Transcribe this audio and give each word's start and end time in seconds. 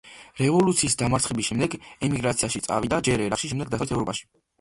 რევოლუციის 0.37 0.95
დამარცხების 1.01 1.49
შემდეგ 1.49 1.75
ემიგრაციაში 2.07 2.63
წავიდა 2.69 2.99
ჯერ 3.09 3.25
ერაყში, 3.27 3.51
შემდეგ 3.53 3.71
დასავლეთ 3.75 3.95
ევროპაში. 3.99 4.27